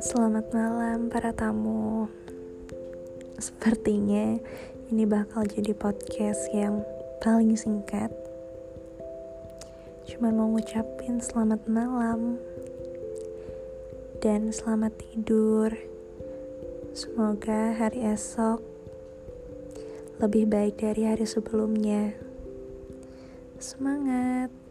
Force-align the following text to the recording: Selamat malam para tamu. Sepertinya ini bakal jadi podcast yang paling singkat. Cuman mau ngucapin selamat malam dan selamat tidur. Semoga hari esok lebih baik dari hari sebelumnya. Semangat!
Selamat 0.00 0.48
malam 0.56 1.12
para 1.12 1.36
tamu. 1.36 2.08
Sepertinya 3.36 4.40
ini 4.88 5.04
bakal 5.04 5.44
jadi 5.44 5.76
podcast 5.76 6.48
yang 6.56 6.80
paling 7.20 7.52
singkat. 7.60 8.08
Cuman 10.08 10.32
mau 10.32 10.48
ngucapin 10.56 11.20
selamat 11.20 11.60
malam 11.68 12.40
dan 14.24 14.48
selamat 14.48 14.96
tidur. 14.96 15.76
Semoga 16.96 17.76
hari 17.76 18.00
esok 18.00 18.64
lebih 20.24 20.48
baik 20.48 20.80
dari 20.80 21.04
hari 21.04 21.28
sebelumnya. 21.28 22.16
Semangat! 23.60 24.67